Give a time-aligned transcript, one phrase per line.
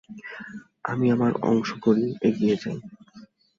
[0.83, 2.79] আমি আমার অংশ করি, এগিয়ে যাই।